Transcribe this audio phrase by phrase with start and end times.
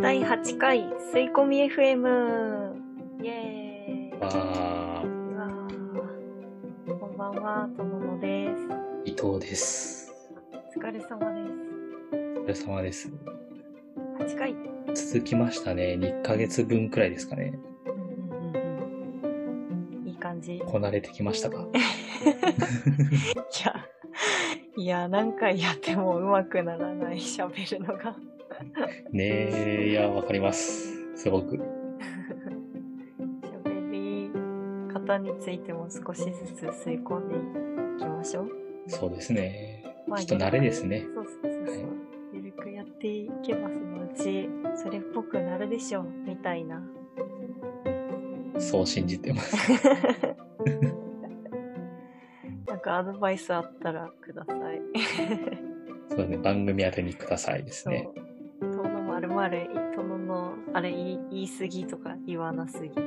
[0.00, 0.78] 第8回
[1.12, 2.74] 吸い込み FM
[3.22, 4.20] イエーイ。
[4.20, 5.08] わー。
[6.98, 8.48] こんばんはともので
[9.04, 9.10] す。
[9.10, 10.12] 伊藤です。
[10.52, 11.40] お疲れ様で
[12.38, 13.08] お疲れ様です。
[13.08, 13.14] す
[14.20, 14.54] 8回。
[14.94, 15.96] 続きましたね。
[16.00, 17.54] 2ヶ月分くらいですかね。
[17.86, 20.08] うんうんうんうん。
[20.08, 20.56] いい感じ。
[20.56, 21.66] いこなれてきましたか？
[23.64, 23.89] や
[24.80, 28.16] いや何回やっても上手くならない喋るのが
[29.12, 31.14] ねえ、いや、わかります。
[31.16, 31.56] すごく。
[33.44, 34.30] 喋り
[34.90, 38.50] 方についても少しずつ吸い込んでいきましょう
[38.86, 39.84] そうですね。
[40.06, 41.04] まあきっと慣れですね。
[41.14, 41.84] そうそうそうそう、はい
[42.32, 46.82] ゆるくやっていけばそのうちそれっぽくなるでしょうみたいな
[48.58, 49.56] そう信じてます。
[52.90, 54.58] かアドバイスあったらください。
[56.08, 56.36] そうね。
[56.38, 57.94] 番組宛てにくださいですそう。
[57.94, 58.08] ね。
[58.60, 63.06] とのまるまるとののあれ言い言い過ぎとか言わなすぎとか。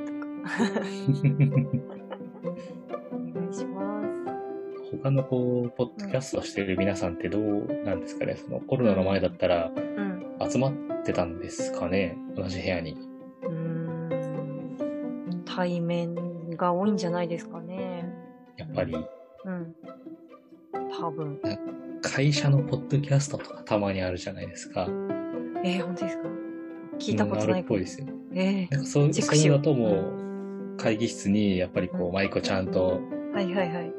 [3.12, 4.96] お願いします。
[5.02, 8.36] 他のこう、ポッドキャストをしている皆さんってどうなんですかね？
[8.36, 10.72] そのコロナの前だったらうん集まっ
[11.04, 12.16] てたんですかね？
[12.36, 12.96] 同じ部屋に。
[13.42, 15.42] うーん。
[15.44, 16.14] 対面
[16.56, 18.08] が多いんじゃないですかね。
[18.56, 18.94] やっぱり、
[19.44, 19.74] うん。
[20.98, 21.40] 多分。
[22.02, 24.86] 会社のポッドキャストとかたまにあるじゃないですか。
[25.64, 26.28] えー、本当ですか？
[26.98, 27.58] 聞いたことないかも。
[27.60, 28.06] るっぽいですよ。
[28.34, 29.88] えなんかそううそういうのだとも
[30.74, 33.92] う、会議室にやっぱりこうう、マイクをちゃんと、ー、はいはいはい。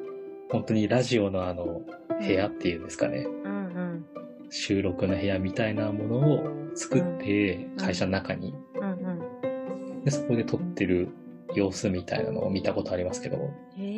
[0.51, 1.81] 本当にラジオのあの、
[2.19, 3.25] 部屋っていうんですかね。
[3.43, 4.05] うんうん。
[4.49, 7.77] 収録の部屋みたいなものを作って、ん。
[7.77, 8.93] 会社の中に、うんう
[9.99, 10.03] ん。
[10.03, 11.09] で、そこで撮ってる
[11.53, 13.39] 様子みたいなのを見たことありますけど、へ
[13.79, 13.94] え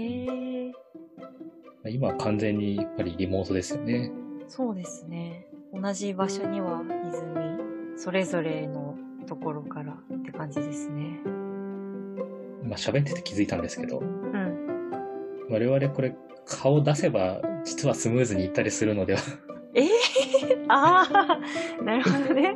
[1.90, 4.12] 今は完全にやっぱりリモートですよね。
[4.48, 5.48] そうですね。
[5.74, 8.96] 同じ場所にはいずにそれぞれの
[9.28, 11.20] ところからって感じですね。
[12.64, 15.47] 今喋ってて気づいたんですけど、うん。
[15.50, 16.16] 我々これ
[16.46, 19.20] 顔出せば実はスムーズにいったりするのでは。
[19.74, 19.88] えー、
[20.70, 21.08] あ
[21.80, 22.56] あなるほどね。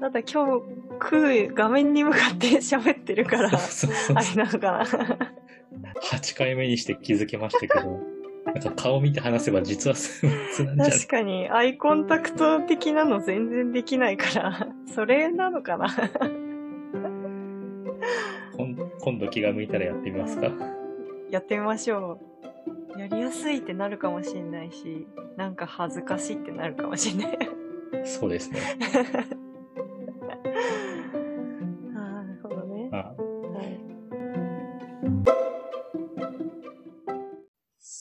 [0.00, 0.62] ただ今日
[1.00, 4.84] 食う画面に向かって喋ってるからあれなのかな
[6.02, 8.00] 8 回目にして気づきましたけど、
[8.54, 15.88] なんか顔見て話せば実はスムーズなんじゃない確かにアイコンタクト的なの全然できないから それなのかな？
[18.56, 20.50] 今今度気が向いたらやってみますか？
[21.30, 22.20] やってみましょ
[22.96, 27.38] うやりやすいってなるかもしれないしなんか恥ずかしいってなるかもしれない
[28.06, 28.60] そうですね。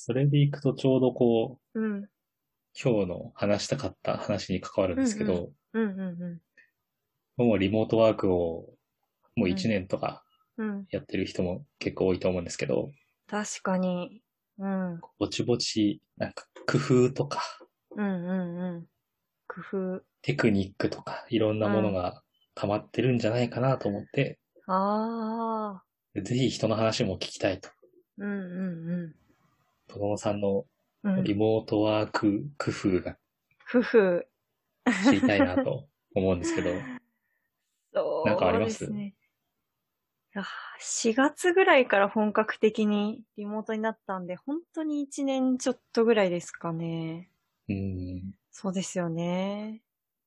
[0.05, 2.09] それでいくとちょうどこう、うん。
[2.77, 6.21] 今日の話したかった話に関わるんですけど、うんうん。
[6.21, 6.41] う
[7.37, 8.67] もうリモートワークを
[9.37, 10.25] もう1年とか
[10.57, 10.85] んうん。
[10.89, 12.91] やってる人も結構多いと思うんですけど、
[13.27, 14.21] 確かに。
[14.57, 14.99] うん。
[15.19, 17.41] ぼちぼちなんか工夫とか
[17.95, 18.85] うんうんうん。
[19.47, 20.01] 工夫。
[20.21, 22.23] テクニックとかいろんなものが
[22.55, 24.37] 溜まってるんじゃないかなと思って、
[24.67, 27.69] ああぜひ人の話も聞きたいと。
[28.17, 28.33] うんう
[29.07, 29.22] ん
[29.93, 30.65] 子供さんの
[31.23, 33.15] リモートワーク工夫が
[33.69, 34.27] 夫婦
[35.07, 36.71] 知りたいなと思うんですけど、
[37.93, 38.79] そうなんかあります？
[38.79, 39.15] ですね。
[40.35, 40.45] いや
[40.79, 47.29] 4月ぐらいから本格的にリモートになったんで、本当に1年ちょっとぐらいですかね。
[47.67, 47.75] うー
[48.21, 49.83] ん、そうですよね。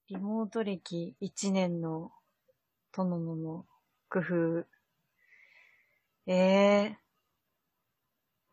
[0.09, 2.13] リモート歴1年の
[2.93, 3.67] トノノの
[4.11, 4.67] 工夫。
[6.27, 6.99] ええ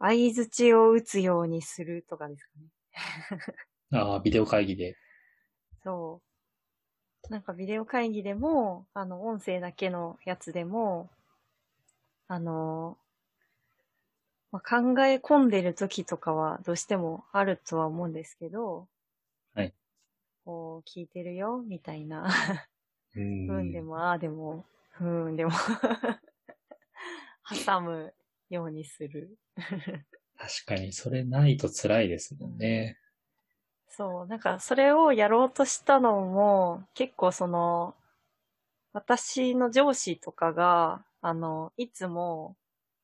[0.06, 2.68] 相づちを打つようにするとかですかね。
[3.98, 4.98] ああ、ビデオ会議で。
[5.82, 6.22] そ
[7.30, 7.32] う。
[7.32, 11.10] なんかビデオ会議でも、あの、音声だけのやつでも、
[12.28, 12.98] あの、
[14.52, 18.90] まあ、考え込んでる時とかはどうしてもあるとは思うんですけど、
[19.56, 19.74] はい。
[20.44, 22.28] こう、聞いてるよ、みたいな。
[23.16, 24.66] うんでも、ああでも、
[25.00, 25.52] うんでも、
[27.66, 28.14] 挟む
[28.54, 29.38] ようにする。
[30.38, 32.98] 確かに、それないと辛いですもんね。
[33.88, 37.96] そう、なんかそれをやろうとしたのも、結構その、
[38.92, 42.56] 私の上司とかが、あの、いつも、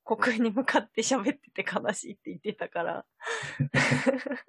[0.04, 3.06] 国空に向かって喋ってて悲しいって言ってたから。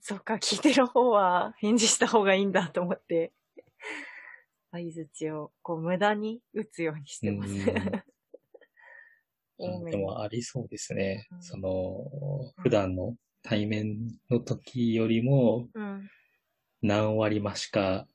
[0.00, 3.32] そっか、聞いてる方は返事した方がいいんだと思って、
[4.70, 7.52] 相づちをこう無駄に打つようにしてます。
[9.90, 11.26] でもありそうですね。
[11.30, 13.98] うんその、普段の対面
[14.30, 16.10] の時よりもうん。
[16.82, 18.08] 何割増しか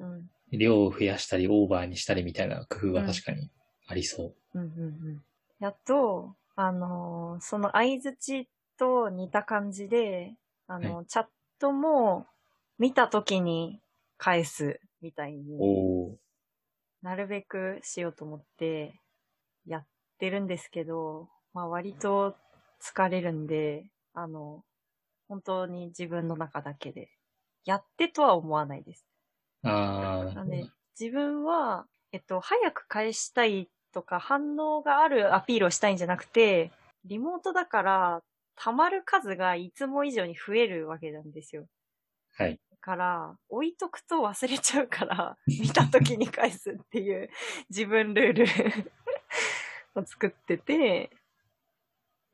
[0.00, 0.30] うん。
[0.50, 3.50] 量を増やしたりオーバーにしたりみたいな工夫は確かに
[3.86, 4.34] ありそう。
[4.54, 5.24] うんうんうん。
[5.58, 10.34] やっと、あのーその相づちと似た感じで、
[10.66, 11.26] あの、チャッ
[11.58, 12.26] トも
[12.78, 13.80] 見た時に
[14.16, 15.78] 返すみたいに、
[17.02, 19.00] なるべくしようと思って
[19.66, 19.86] やっ
[20.18, 22.36] てるんですけど、まあ割と
[22.82, 24.64] 疲れるんで、あの、
[25.28, 27.10] 本当に自分の中だけで、
[27.64, 29.06] やってとは思わないです。
[29.62, 29.70] あ
[30.34, 36.72] あ、なんで、自分は、えっと、早く返したいとか反応があるアピールをしたいんじゃなくて、
[37.04, 38.22] リモートだから、
[38.56, 41.68] 溜まる数がいつも以上に増えるわけなんですよ。
[42.30, 42.60] はい。
[42.70, 47.30] だから、置いとくと忘れちゃうから、見た時に返すっていう
[47.70, 48.92] 自分ルール
[49.98, 51.10] を作ってて、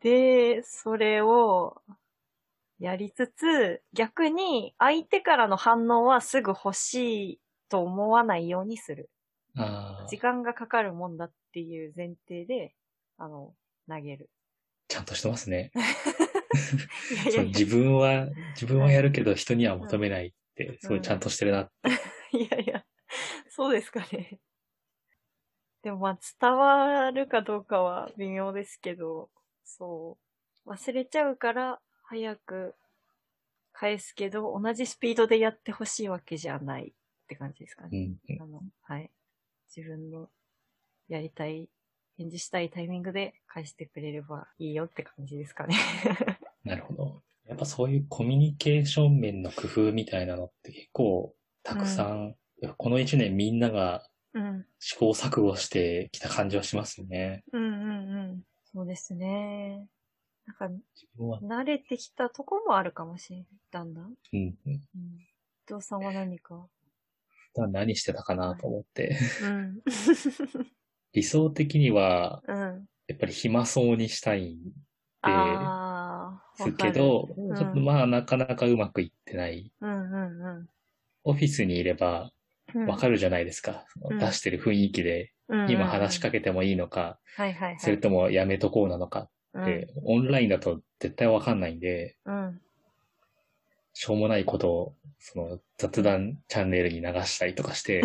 [0.00, 1.80] で、それを
[2.78, 9.10] やりつつ、逆に相手からの反応はすぐ欲しいと思わないようにする。
[10.08, 12.74] 時、間がかかるもんだっていう前提で、
[13.16, 13.54] あの、
[13.88, 14.28] 投げる。
[14.88, 15.70] ちゃんとしてますね。
[17.10, 21.70] いやいやいやそう自分は、自分はやるけど人には求めないって、すごいちゃんとしてるな。
[22.32, 22.84] いやいや、
[23.48, 24.38] そうですかね。
[25.84, 29.28] でもまあ伝わるかどうかは微妙ですけど、
[29.64, 30.16] そ
[30.66, 30.70] う。
[30.70, 32.74] 忘れちゃうから早く
[33.74, 36.92] 返すけど、同じスピードでやってほしいわけじゃないっ
[37.28, 37.98] て感じですかうね。
[37.98, 38.42] んうん。
[38.42, 39.10] あの、はい。
[39.76, 40.30] 自分の
[41.08, 41.68] やりたい、
[42.16, 45.76] 返事したいタイミングで返してくれればいいよって感じですかね。
[46.64, 47.22] なるほど。
[47.46, 54.13] やっぱそういうコミュニケーション面の工夫みたいなのって結構たくさん、やっぱこの一年みんながうん。
[54.78, 57.44] 試行錯誤してきた感じはしますね。
[57.52, 58.42] うんうんうん。
[58.72, 59.86] そうですね。
[60.46, 60.68] なんか、
[61.42, 63.46] 慣れてきたとこもあるかもしれない。
[63.70, 64.04] だんだん。
[64.04, 64.54] うんうん。
[64.66, 64.76] うん。
[64.76, 66.66] 伊藤さんは何か？
[67.56, 69.16] 何してたかなと思って。
[69.42, 69.80] うん。
[71.12, 72.88] 理想的には、うん。
[73.06, 74.70] やっぱり暇そうにしたいんで
[75.22, 76.42] ああ。
[76.56, 79.72] すけど、わかるちょっとまあなかなかうまくいってない。
[79.80, 80.68] うんうんうん。
[81.24, 82.30] オフィスにいればうん。
[82.86, 83.84] わかるじゃないですか。
[84.10, 86.38] うん出してる雰囲気で、る今話しかけ。
[86.38, 87.18] けてもいいのか。
[87.78, 89.28] それともやめとこうなのか
[89.58, 92.34] って、オンラインだと絶対わかんないんで、うん。
[92.34, 92.60] うん。
[93.92, 98.02] しょうもないことを、その雑談チャンネルに流したりとかして、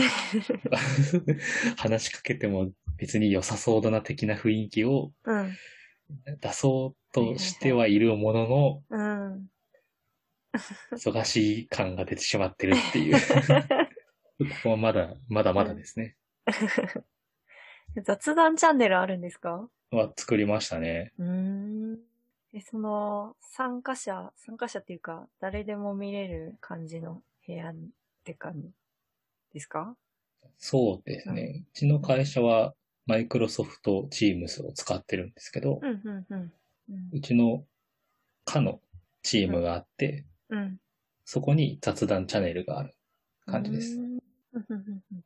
[1.78, 5.58] 話しかけても別に良さそうだな的な雰囲気をうん。
[6.42, 9.48] 出そうとしてはいるものの、うん。
[10.94, 13.16] 忙しい感が出てしまってるっていう。
[14.40, 16.16] ここはまだ、まだまだですね。
[18.04, 19.70] 雑談チャンネルあるんですか？
[19.92, 21.12] は作りましたね。
[21.18, 21.28] うー
[21.96, 22.00] ん。
[22.54, 27.76] え、その、参加者、参加者っていうか、誰でも見れる感じの部屋っ
[28.24, 28.70] て感じ
[29.54, 29.96] ですか？
[30.58, 31.66] そうですね。
[31.70, 32.74] うちの会社は
[33.06, 36.54] マイクロソフト Teams を使ってるんですけど、うん、うん、うん。
[36.90, 37.66] うんうちの
[38.46, 38.82] 課の
[39.22, 40.80] チームがあって、うん。
[41.26, 42.96] そこに雑談チャンネルがある
[43.46, 44.00] 感じです。
[44.54, 45.22] うんうんうん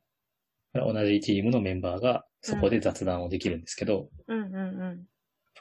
[0.74, 5.06] 同じチームのメンバーがそこで雑談をできるんですけど、うんうんうん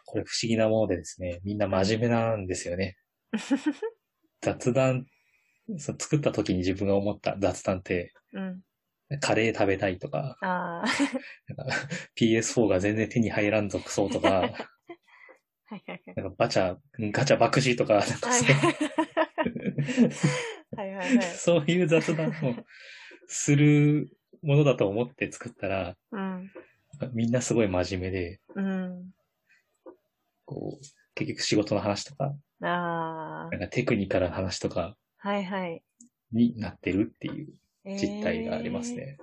[0.06, 2.98] これ不思議なものでですね、みんな真面目なんですよね。
[4.42, 5.06] 雑談、
[5.78, 8.64] そう作った時に自分が思った雑談って、うん。
[9.10, 9.20] うん。
[9.20, 10.84] カレー食べたいとか、か
[12.20, 14.54] PS4 が全然手に入らんぞクソとか、 はい
[15.66, 16.02] はいはい。
[16.16, 18.56] なんかバチャ、ガチャ爆死とか、なんかはいそう
[20.76, 21.26] はいはいはい。
[21.38, 22.34] そういう雑談を
[23.28, 24.10] する
[24.42, 26.52] ものだと思って作ったら、うん。
[27.14, 29.14] みんなすごい真面目で、うん。
[30.46, 33.50] こう、結局仕事の話とか、ああ。
[33.52, 35.84] なんかテクニカルな話とかはいはい。
[36.32, 37.54] になってるっていう
[37.86, 38.98] 実態がありますえー。
[38.98, 39.18] ね。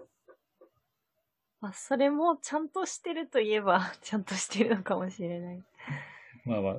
[1.61, 5.63] まあ、それもちゃんとしてるといえば、 ちゃんとしてるのかもしれない。
[6.47, 6.77] まあまあ、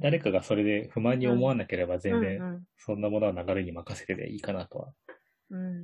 [0.00, 4.92] 誰かがそれで不満に思わなければ全う然んそんなものは流れに任せてでいいかなとはうん。
[4.92, 5.11] うん。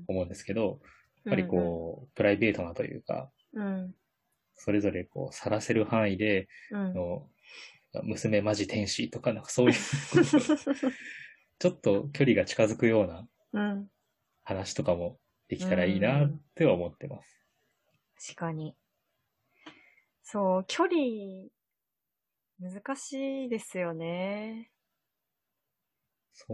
[0.06, 0.80] 思うんですけど、
[1.24, 3.94] やっぱりこう、プライベートなというか、うん。
[4.54, 7.28] それぞれこう、さらせる範囲で、の
[8.02, 9.74] 娘マジ天使とか、なんかそういう
[11.58, 13.90] ちょっと距離が近づくようなうん。
[14.44, 17.46] 話とかもできたらいいなっては思ってます。
[18.28, 18.74] 確かに。
[20.22, 20.96] そう、距離、
[22.60, 24.70] 難しいですよね。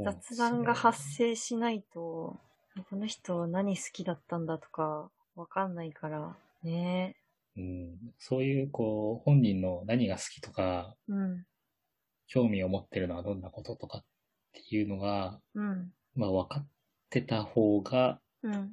[0.04, 2.40] 雑談が発生しないと、
[2.90, 7.16] この人何好きだったんだとか、わかんないから、ね
[7.56, 11.44] うん、そういう、こう、本人の何が好きとか、うん。
[12.26, 14.04] 興味を持ってるのはどんなこととかっ
[14.60, 15.90] っていうのが、うん。
[16.14, 16.66] まあ分かっ
[17.10, 18.72] てた方がうん。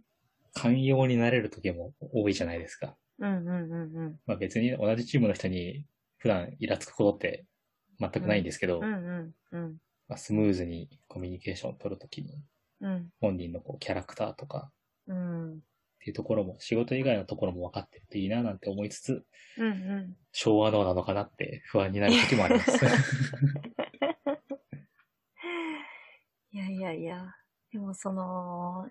[0.54, 2.98] 寛容になれる時も多いじゃないですか。
[3.20, 4.20] うんうんうんうん。
[4.26, 5.86] まあ別に同じチームの人に
[6.18, 7.46] 普段イラつくことって
[8.00, 9.78] 全くないんですけど、うんうんうん。
[10.08, 12.42] まあ、スムーズにコミュニケーションを取るときにうん。
[13.20, 14.72] 本人のこうキャラクターとか
[15.08, 15.54] うん。
[15.54, 19.24] っていうところも仕事以外のところも分かってるといいななんて思いつつ、
[19.58, 20.16] うんうん。
[20.32, 22.72] 昭和脳なのかなって不安になる時もあります。
[26.54, 27.36] いやいやいや。
[27.72, 28.90] でもその、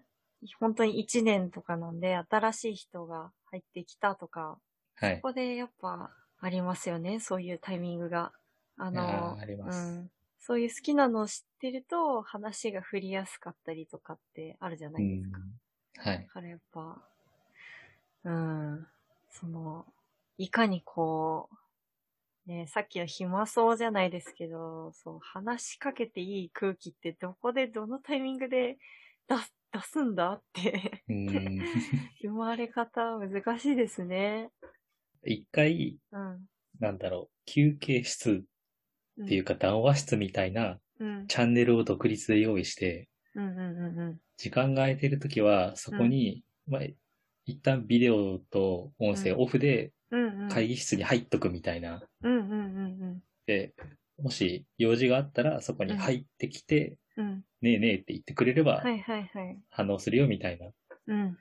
[0.59, 4.59] 本当に一年とかなんで、新しい人が入ってきたとか、
[4.95, 5.29] はいこ。
[5.29, 8.33] こでやっぱありますよね、そういうタイミングが。
[8.77, 10.11] あの、ーありますうん。
[10.41, 15.39] そういう好きなのを知ってると、話が振りやすかったりとかってあるじゃなういですか。
[15.39, 15.61] ん。
[15.97, 16.33] はいだ。
[16.33, 17.03] からやっぱ、
[18.25, 18.87] うん、
[19.31, 19.87] その、
[20.39, 21.49] いかにこ
[22.47, 28.79] う、ね、さっきの暇そうじゃないですけど、そう、話しかけていい空気ってどこでどのタイミングで
[29.29, 31.59] 出す、出すんだって、うん。
[32.23, 34.51] 生まれ方難しいですね。
[35.25, 36.47] 一回、うん。
[36.81, 38.45] なんだろう、休憩室うん
[39.25, 41.27] っていうか談話室みたいなうん。
[41.29, 43.09] チャンネルを独立で用意して。
[44.37, 46.83] 時間が空いてるときは、そこに、まあ、
[47.47, 49.93] 一旦ビデオと音声オフで。
[50.51, 52.03] 会議室に入っとくみたいな。
[53.47, 53.73] で、
[54.21, 56.99] もし用事があったらそこに入ってきて。
[57.17, 58.83] ねえねえって言ってくれれば。
[59.71, 60.67] 反応するよみたいな
[61.07, 61.39] うん。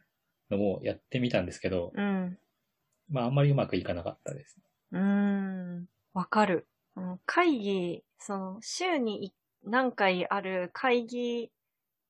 [0.52, 2.38] のもやってみたんですけど、うん。
[3.10, 4.60] まああんまりうまくいかなかったです。
[4.92, 6.68] うーん、わかる。
[7.00, 11.52] あの会議、その、週にい何回ある会議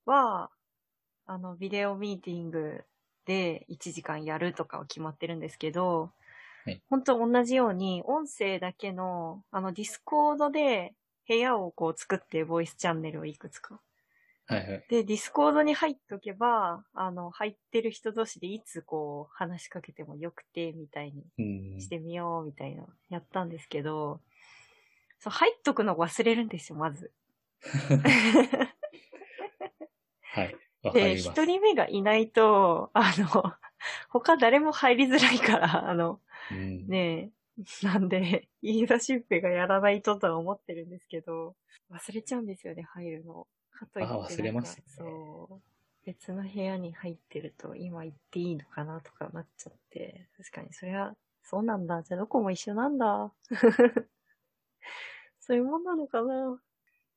[0.05, 0.51] は、
[1.25, 2.86] あの、ビデオミーティング
[3.25, 6.13] で1時間やるとかは決まってるんですけど、
[6.65, 10.96] はい本当同じように、音声だけの、あの、ディスコードで
[11.27, 13.81] 部屋をこう作って、ボイスチャンネルをいくつか。
[14.46, 14.89] はいはい。
[14.89, 21.69] で、ディスコードに入っとけば、あの、入ってる人同士でいつこう、話しかけてもよくて、みたいにうん。
[21.77, 24.22] してみようみたいなやったんですけど、
[25.19, 27.11] そう入っとくの忘れるんですよ、まず。
[30.33, 30.55] はい。
[30.83, 31.41] わかで、ります。
[31.41, 33.53] 一人目がいないと、あの、
[34.09, 36.19] 他誰も入りづらいから、あの、
[36.51, 37.31] うん、ね
[37.83, 41.55] え、なんで、言い出しっぺがやらないととは思ってるんですけど、
[41.91, 43.47] 忘れちゃうんですよね、入るの。
[43.71, 45.61] かといってあ忘れますよねそう。
[46.05, 52.03] 別の部屋に入ってると、今行っていいのかなとかなっちゃって、確かにそれは、そうなんだ。
[52.03, 53.31] じゃあどこも一緒なんだ。
[55.39, 56.62] そういうもんなのかな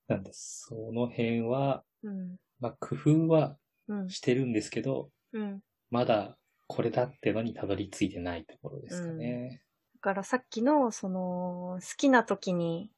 [0.09, 2.37] なんで、その辺は、うん。
[2.59, 4.11] まあ、工夫はうん。
[4.11, 5.61] してるんですけど、うん。
[5.91, 9.63] まだこれだってのにたどり着いてないところですかね。
[9.97, 12.91] だからさっきの、その、好きな時に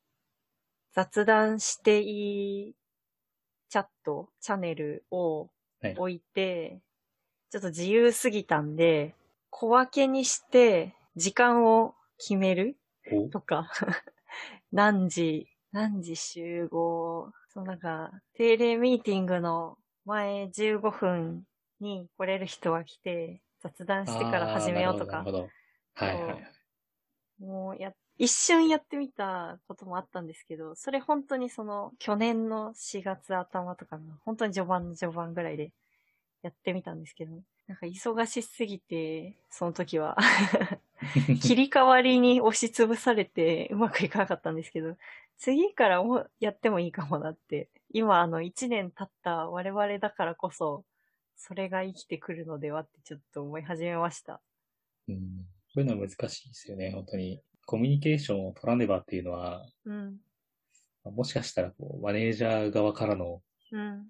[0.93, 2.75] 雑談していい
[3.69, 5.51] チャット、チャンネルを
[5.81, 6.81] はい置いて、
[7.51, 9.15] ちょっと自由すぎたんで、
[9.51, 12.77] 小分けにして時間を決める
[13.13, 13.71] おとか、
[14.73, 21.45] 何時、何時集合、そうなんか、定例ミーティングの前15分
[21.81, 25.51] に来れる人は来て、雑談してから始めようとかなるほ、ど。
[25.95, 26.55] はいはい。
[27.41, 35.73] もうや、一瞬やってみたこともあったんですけど、それ本当にその、去年の4月頭とかの、本当に序盤の序盤ぐらいで
[36.43, 37.33] やってみたんですけど、
[37.67, 40.17] なんか忙しすぎて、その時は、
[41.43, 44.97] 切り替わりに押しつぶされてうまくいかなかったんですけど、
[45.39, 50.85] 次からもやってもいいかもなって、今あの1年経った我々だからこそ、
[51.37, 54.41] それが生きてくるのではってちょっと思い始めました。
[55.09, 57.41] うん、そういうのは難しいですよね、本当に。
[57.67, 60.21] コミュニケーションを取らねばっていうのは、うん。
[61.05, 63.43] もしかしたらこうマネージャー側からの
[63.73, 64.07] うん。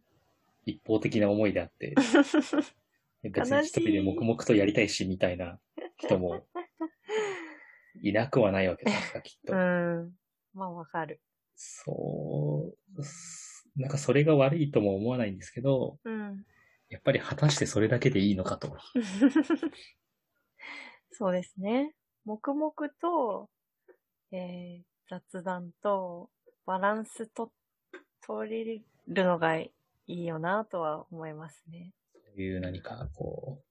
[0.67, 1.95] 一方的な思いであって、
[3.23, 5.59] 別に一人で黙々とやりたいし、みたいな
[5.99, 6.47] 人も
[8.01, 9.53] いなくはないわけですか、 きっと。
[9.53, 10.13] うん。
[10.53, 11.21] まあわかる。
[11.57, 16.45] そう、なんかそれが悪いとも思わないんですけど、うん。
[16.89, 18.77] やっぱり果たしてそれだけでいいのかと。
[21.11, 21.95] そうですね。
[22.25, 23.51] 黙々と、
[24.33, 26.31] えー、雑談と
[26.67, 27.53] バランスと
[28.27, 28.65] 取れ
[29.09, 29.73] るのがい
[30.07, 31.93] いよなとは思いますね。
[32.13, 33.65] そういう何かこう、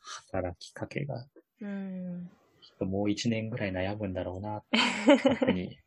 [0.00, 1.26] 働きかけが、
[1.60, 2.30] うん。
[2.68, 5.78] きっともう一年ぐらい悩むんだろうな、というふうに。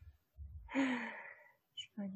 [0.73, 0.81] 確
[1.95, 2.11] かに。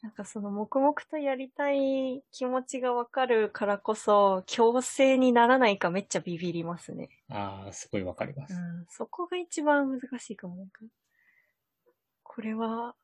[0.00, 7.10] なんかその黙々とやりたい気持ちがわかるからこそ、強制にならないかめっちゃビビりますね。
[7.28, 8.54] ああ、すごいわかります。
[8.54, 10.56] うん、そこが一番難しいかも。
[10.56, 10.80] なんか
[12.22, 12.94] これは、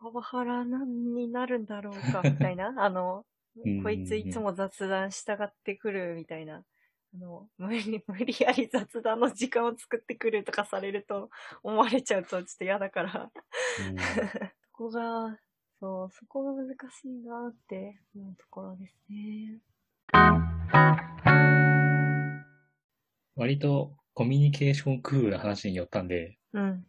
[0.00, 2.74] パワハラなんになるんだろうか、みたいな。
[2.78, 3.26] あの
[3.62, 6.64] うん、こいついつも雑談したがってくる、みたいな。
[7.12, 11.30] あの、無理、 無理やり雑談の時間を作ってくるとかされると
[11.62, 13.32] 思われちゃうとちょっと嫌だから。
[13.88, 13.96] うん
[14.80, 15.38] そこが、
[15.78, 19.60] そう、そこが難しいなって思うところですね。
[23.36, 26.86] 割とコミュニケーション工夫の話によったんで、うん。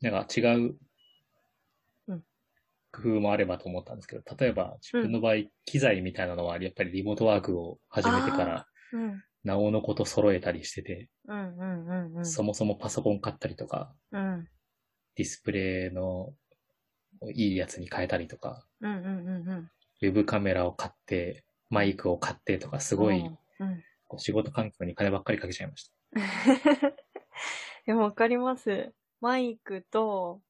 [0.00, 0.78] なんか違う
[2.08, 2.24] うん
[2.92, 9.24] 工夫もあればと思ったんですけど、例えば自分の場合、機材みたいなのはやっぱりリモートワークを始めてから、うん。
[9.44, 12.26] なおのこと揃えたりしてて、うんうんうんうん。
[12.26, 14.48] そもそもパソコン買ったりとか、うん。
[15.16, 16.32] ディスプレイの
[17.32, 19.70] いいやつに変えたりとか、うんうんうんうん。
[20.02, 23.20] ウェブカメラを買って、マイクを買ってとか、すごい
[23.60, 23.84] うん。
[24.06, 25.94] こう仕事環境に金ばっかりかけちゃいました。
[27.86, 28.92] でもわかります。
[29.20, 30.40] マイクと、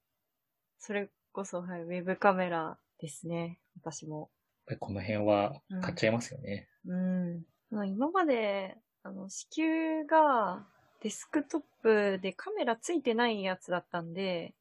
[0.79, 3.61] それこそ、はい、ウェブカメラですね。
[3.77, 4.31] 私も。
[4.79, 6.69] この辺は買っちゃいますよね。
[6.87, 7.45] うん。
[7.71, 10.67] まあ今まで、あの、支給が
[11.01, 14.55] デスクトップでカメラついてないやつだったんで、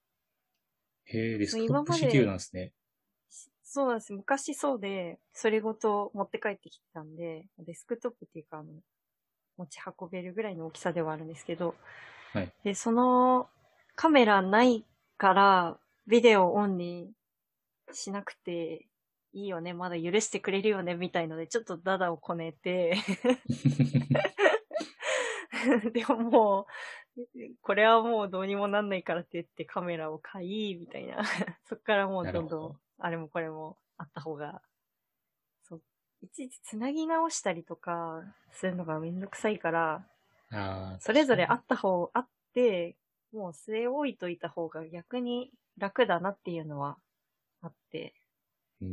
[1.05, 2.73] へえ、デスクトップ CPU なんですね。
[3.63, 4.13] そうなんです。
[4.13, 8.73] 昔そうで、それごと持って帰ってきてたんで、デスクトップっていうか、あの、
[9.57, 11.75] 持ち運べるぐらいの大きさではあるんですけど、
[12.33, 13.49] はいで、その
[13.95, 14.85] カメラない
[15.17, 17.11] から、ビデオオンに
[17.93, 18.87] しなくて
[19.33, 22.95] いいよね、まだ許してくれるよね、みたいので、ちょっとダダをこねて、
[25.91, 26.67] でもも
[27.17, 27.21] う、
[27.61, 31.23] これはもうどうにもなんないからって言ってカメラを買い、みたいな。
[31.65, 32.29] そっからもうど。
[32.31, 34.61] んどんど、あれもこれもあった方が、
[35.63, 35.81] そう、
[36.21, 40.07] いちいちつなぎ直したりとかするのがめんどくさいから、
[40.51, 42.97] あーそれぞれあった方、あって、
[43.31, 46.97] もう据え置いといた方が逆に楽だなっていうのは
[47.61, 48.13] あって、
[48.83, 48.89] うん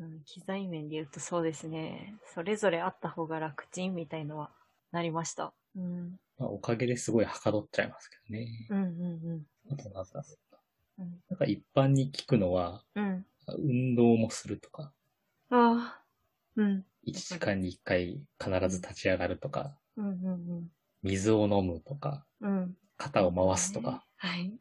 [0.00, 2.14] うんうん、機材面で言うとそうですね。
[2.34, 4.50] それぞれあった方が楽ちんみたいのは
[4.92, 5.52] なりました。
[5.76, 6.18] うん。
[6.38, 8.66] まあ、おかげですごいはかどっちゃいますけどね。
[8.70, 10.20] うんうんあとなんだろ
[10.98, 11.10] ううん。
[11.28, 13.26] なんか一般に聞くのは、うん。
[13.58, 14.92] 運動もするとか、
[15.50, 16.02] ああ。
[16.56, 16.84] うん。
[17.06, 20.70] 1時間に1回必ず立ち上がるとか、うんうん
[21.02, 22.50] 水を飲むとか、うん。
[22.50, 22.76] うん。
[22.96, 24.52] 肩を回すとか、はい。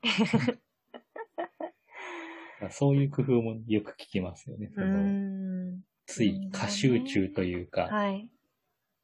[2.72, 4.72] そういう工夫もよく聞きますよね。
[4.76, 5.82] そうのん。
[6.06, 8.28] つい過集中というか、はい。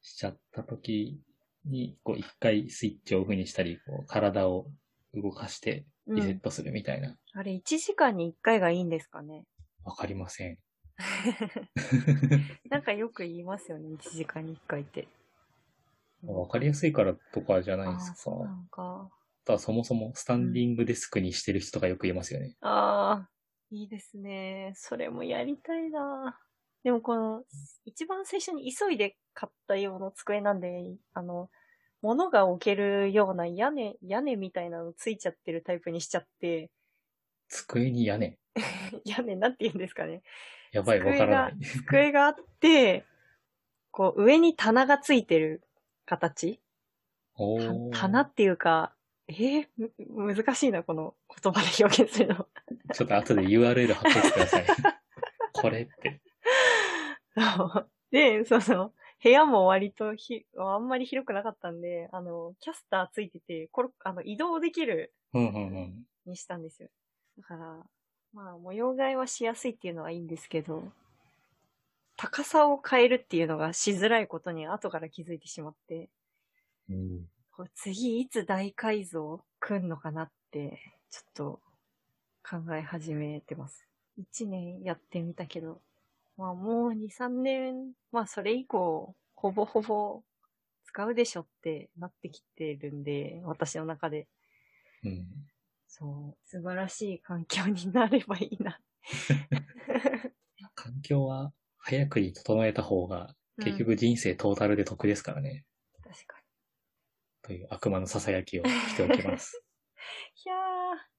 [0.02, 1.20] しちゃった時
[1.64, 4.66] に、こう一回スイッチをオフにしたり、こう体を
[5.14, 6.16] 動かしてうん。
[6.16, 7.16] リセットするみたいな。
[7.32, 9.44] あれ、1時間に1回がいいんですかね？
[9.84, 10.58] わ、かりません。
[12.70, 15.08] なんかよく言いますよね、1時間に1回って。
[16.26, 18.16] わかりやすいからとかじゃないですか。
[18.16, 19.10] そうなのか。
[19.58, 22.56] そもそもスタンディングデスクにしてる人とかよく言いますよね。
[22.62, 23.30] ああ、
[23.70, 24.72] いいですね。
[24.76, 26.38] それもやりたいな。
[26.82, 27.44] でもこの、
[27.84, 31.50] 一番最初に急いで買った用の机なんで、あの、
[32.02, 36.70] 物が置けるような屋根、屋根みたいなのついちゃってるタイプにしちゃって、
[37.48, 38.38] 机に屋根。
[39.04, 40.22] 屋根なんて言うんですかね。
[40.72, 41.58] やばい、わからない。
[41.60, 43.04] 机があって、
[43.90, 45.62] こう上に棚がついてる
[46.04, 46.60] 形
[47.92, 48.94] 棚っていうか、
[49.28, 49.68] えー
[50.10, 52.46] む難しいな、この言葉で表現するの。
[52.94, 54.66] ちょっと後で URL 貼っといてください。
[55.52, 56.20] これって。
[57.34, 66.06] そうで、その、部屋も割とひ、あんまり広くなかったんで、あの、キャスターついてて、これ、あの、移動できるうんうんうん。
[66.26, 66.88] にしたんですよ。
[67.38, 67.82] だから、
[68.32, 70.92] まあ、模様替えはしやすいっていうのはいいんですけど、
[72.16, 76.10] 高さを変えるっていうのがしづらいことに後から気づいてしまって、
[76.88, 80.80] うん、これ次いつ大改造来んのかなって、
[81.10, 81.60] ちょっと
[82.48, 83.86] 考え始めてます。
[84.18, 85.80] 1年やってみたけど、
[86.36, 90.22] まあもう2、3年、まあそれ以降、ほぼほぼ
[90.84, 94.28] 使うでしょってなってきてるんで、私の中で。
[95.04, 95.26] うん。
[95.88, 98.80] そう、素晴らしい環境になればいいな。
[100.74, 105.64] 環境は早くに整えた方が、結局人生トータルで得ですからね。
[106.02, 106.44] 確か
[107.44, 109.62] という悪魔の囁きをしておきます。
[110.46, 110.48] に。
[110.48, 110.73] いやー、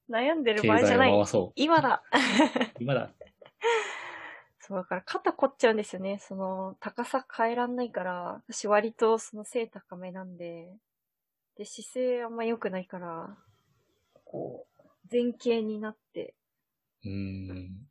[0.09, 1.11] 悩んでる経場合じゃない。
[1.55, 2.03] 今だ
[2.79, 3.11] 今だ。
[4.59, 6.19] そう、だから肩凝っちゃうんですよね。
[6.19, 10.71] その、高さ変えらんないから、私割とその背高めなんで、
[11.57, 13.37] で、姿勢あんま良くないから、
[14.25, 16.35] こう、前傾になって、
[17.03, 17.87] うーん。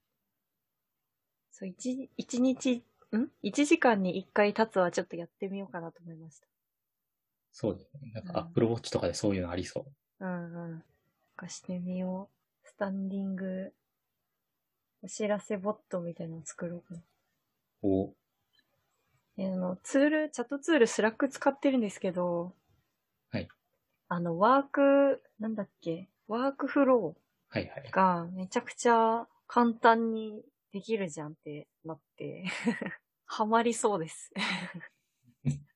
[1.52, 2.84] そう、一、一日、
[3.16, 3.28] ん？
[3.40, 6.38] 一時間に一回立つはちょっとやってみようかなと思いまし
[7.52, 8.12] そうですね。
[8.12, 9.84] なんうんかアップルウォッチとかでそういうのありそう。
[10.18, 10.26] た。
[10.26, 10.70] うんうん。
[10.72, 10.84] なん
[11.34, 12.30] かしてみよ
[12.64, 12.68] う。
[12.68, 13.72] スタンディング
[15.02, 17.02] お知らせボットみたいなの作ろうかな。
[17.82, 18.14] お、
[19.36, 22.54] えあの、ツール、チャットツールスラック使ってるんですけど、
[23.30, 23.48] はい。
[24.08, 27.16] あの、ワーク、なんだっけ、ワークフロ
[27.50, 27.94] はいはいー。
[27.94, 30.42] がめちゃくちゃ簡単に
[30.72, 32.44] できるじゃんってなって、
[33.26, 34.32] ハマりそうです。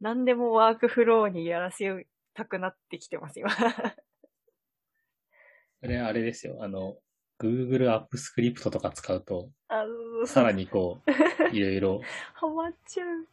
[0.00, 3.48] 何でもワークフローにやらせたくなってきてます、今。
[5.86, 6.58] あれ、あれですよ。
[6.60, 6.96] あの、
[7.38, 9.84] Google Apps Script とか使うと、あ
[10.26, 12.00] さらにこう、いろいろ、
[12.34, 13.26] ハマっちゃう。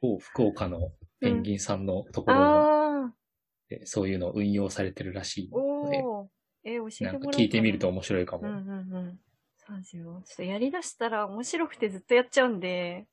[0.00, 3.14] 某福岡のペンギンさんのところのああ、
[3.70, 6.04] でそういうの運用されてるらしいので。
[6.66, 8.48] えー、教えてもらなんか聞いてみると面白いかも。
[8.48, 9.20] うんうんうん。
[9.56, 10.22] そうですよ。
[10.26, 13.06] ちょっとやりだしたら面白くてずっとやっちゃうんで、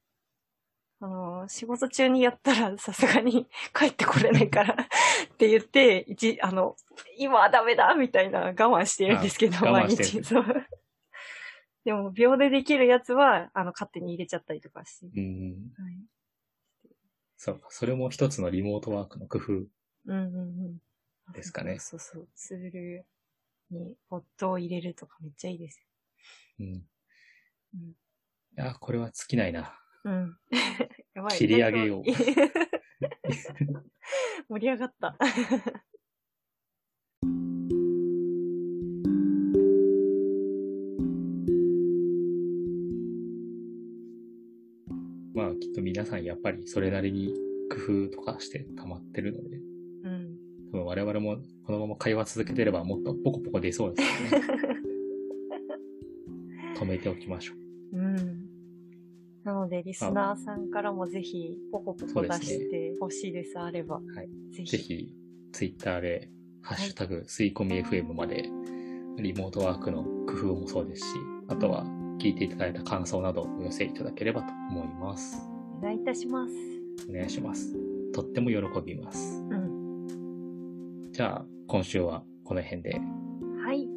[1.04, 4.76] あの、仕事中にやったら さすがに 帰ってこれないから
[5.34, 6.78] って言って、一、あの、
[7.18, 10.24] 今はダメだみたいな我慢してるんですけど、毎日。
[10.24, 10.68] そう。
[11.84, 15.20] でも、秒でできるやつは、あの、勝手に入れちゃったりとかして。
[15.20, 15.74] うん。
[15.76, 15.98] はい。
[17.36, 17.68] そうか。
[17.72, 19.52] それも一つのリモートワークの工夫。
[19.54, 19.68] うん
[20.06, 21.34] うんうん。
[21.34, 22.30] ですかねそうそう。
[22.36, 23.06] ツール
[23.72, 25.82] にボットを入れるとかめっちゃいいです
[26.60, 26.66] うん。
[26.68, 26.84] い
[27.74, 27.96] うん
[28.56, 29.81] や、これは尽きないな。
[30.06, 30.12] よ。
[30.12, 30.38] うん。
[31.16, 31.38] やばい。
[31.38, 32.04] 切り上げよう
[34.50, 35.18] 盛り上がった。
[45.34, 47.34] まあ、きっと皆さんやっぱりそれなりに
[47.70, 49.58] 工夫とかして溜まってるので、
[50.04, 50.38] うん。
[50.72, 54.48] 多分我々もこのまま会話続けてればもっとポコポコ出そうですよね。
[56.76, 57.61] 止めておきましょう。
[59.46, 59.54] うん。
[59.54, 63.96] なので、リスナーさんからもぜひ、ポコポコ出してほしいです、あれば。
[63.96, 64.30] はい。
[64.54, 64.66] ぜひ。
[64.66, 65.16] ぜひ、
[65.52, 66.30] ツイッターで、
[66.62, 68.50] ハッシュタグ、吸い込み FM まで、
[69.18, 71.16] リモートワークの工夫もそうですし、
[71.48, 71.86] あとは、
[72.20, 75.42] 聞いていただいた感想などお寄せいただければと思います。
[75.80, 76.54] お願いいたします。
[77.10, 77.76] お願いします。
[78.14, 79.44] とっても喜びます。
[79.50, 81.12] うん。
[81.12, 83.02] じゃあ、今週はこの辺で。
[83.66, 83.88] はい。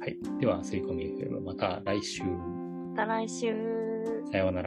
[0.00, 0.18] はい。
[0.40, 2.24] では、吸い込み FM、また来週。
[2.24, 3.71] また来週。
[4.30, 4.62] さような